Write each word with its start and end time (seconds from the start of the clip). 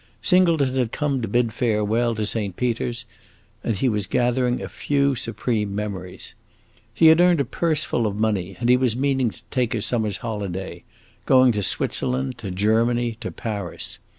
Singleton 0.23 0.73
had 0.73 0.91
come 0.91 1.21
to 1.21 1.27
bid 1.27 1.53
farewell 1.53 2.15
to 2.15 2.25
Saint 2.25 2.55
Peter's, 2.55 3.05
and 3.63 3.75
he 3.77 3.87
was 3.87 4.07
gathering 4.07 4.59
a 4.59 4.67
few 4.67 5.13
supreme 5.13 5.75
memories. 5.75 6.33
He 6.91 7.05
had 7.05 7.21
earned 7.21 7.39
a 7.39 7.45
purse 7.45 7.83
full 7.83 8.07
of 8.07 8.15
money, 8.15 8.57
and 8.59 8.67
he 8.67 8.77
was 8.77 8.95
meaning 8.97 9.29
to 9.29 9.43
take 9.51 9.75
a 9.75 9.81
summer's 9.83 10.17
holiday; 10.17 10.85
going 11.27 11.51
to 11.51 11.61
Switzerland, 11.61 12.39
to 12.39 12.49
Germany, 12.49 13.15
to 13.21 13.29
Paris. 13.29 13.99